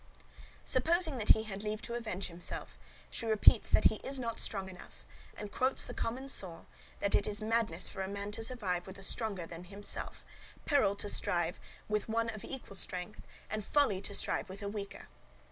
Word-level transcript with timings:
Supposing 0.65 1.19
that 1.19 1.35
he 1.35 1.43
had 1.43 1.61
leave 1.61 1.83
to 1.83 1.93
avenge 1.93 2.25
himself, 2.25 2.75
she 3.11 3.27
repeats 3.27 3.69
that 3.69 3.83
he 3.83 3.97
is 3.97 4.17
not 4.17 4.39
strong 4.39 4.67
enough, 4.67 5.05
and 5.37 5.51
quotes 5.51 5.85
the 5.85 5.93
common 5.93 6.27
saw, 6.27 6.61
that 7.01 7.13
it 7.13 7.27
is 7.27 7.39
madness 7.39 7.87
for 7.87 8.01
a 8.01 8.07
man 8.07 8.31
to 8.31 8.43
strive 8.43 8.87
with 8.87 8.97
a 8.97 9.03
stronger 9.03 9.45
than 9.45 9.65
himself, 9.65 10.25
peril 10.65 10.95
to 10.95 11.07
strive 11.07 11.59
with 11.87 12.09
one 12.09 12.29
of 12.29 12.43
equal 12.43 12.75
strength, 12.77 13.21
and 13.47 13.63
folly 13.63 14.01
to 14.01 14.15
strive 14.15 14.49
with 14.49 14.63
a 14.63 14.69
weaker. 14.69 15.07